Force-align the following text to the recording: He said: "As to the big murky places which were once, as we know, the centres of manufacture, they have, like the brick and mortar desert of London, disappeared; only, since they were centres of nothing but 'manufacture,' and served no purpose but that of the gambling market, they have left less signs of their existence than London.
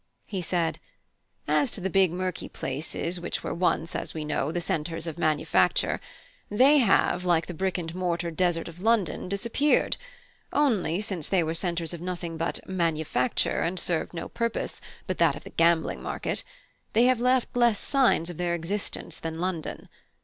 He 0.25 0.41
said: 0.41 0.79
"As 1.47 1.69
to 1.69 1.79
the 1.79 1.87
big 1.91 2.11
murky 2.11 2.49
places 2.49 3.21
which 3.21 3.43
were 3.43 3.53
once, 3.53 3.95
as 3.95 4.15
we 4.15 4.25
know, 4.25 4.51
the 4.51 4.59
centres 4.59 5.05
of 5.05 5.19
manufacture, 5.19 6.01
they 6.49 6.79
have, 6.79 7.23
like 7.23 7.45
the 7.45 7.53
brick 7.53 7.77
and 7.77 7.93
mortar 7.93 8.31
desert 8.31 8.67
of 8.67 8.81
London, 8.81 9.29
disappeared; 9.29 9.97
only, 10.51 11.01
since 11.01 11.29
they 11.29 11.43
were 11.43 11.53
centres 11.53 11.93
of 11.93 12.01
nothing 12.01 12.35
but 12.35 12.67
'manufacture,' 12.67 13.61
and 13.61 13.79
served 13.79 14.15
no 14.15 14.27
purpose 14.27 14.81
but 15.05 15.19
that 15.19 15.35
of 15.35 15.43
the 15.43 15.51
gambling 15.51 16.01
market, 16.01 16.43
they 16.93 17.03
have 17.03 17.21
left 17.21 17.55
less 17.55 17.77
signs 17.77 18.31
of 18.31 18.37
their 18.37 18.55
existence 18.55 19.19
than 19.19 19.39
London. 19.39 19.87